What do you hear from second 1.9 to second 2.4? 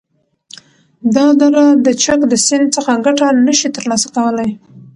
چک د